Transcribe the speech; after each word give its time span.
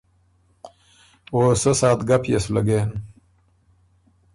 او 1.33 1.37
سۀ 1.61 1.71
ساعت 1.79 1.99
ګپ 2.09 2.23
يې 2.31 2.39
سُو 2.43 2.51
لګېن“ 2.55 2.89